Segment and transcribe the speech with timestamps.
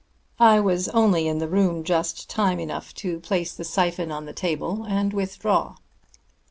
[0.39, 4.33] I was only in the room just time enough to place the syphon on the
[4.33, 5.75] table and withdraw.